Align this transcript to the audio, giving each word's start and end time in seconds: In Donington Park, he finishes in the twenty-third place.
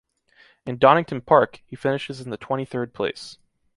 In 0.65 0.79
Donington 0.79 1.21
Park, 1.21 1.61
he 1.67 1.75
finishes 1.75 2.21
in 2.21 2.31
the 2.31 2.37
twenty-third 2.37 2.91
place. 2.91 3.37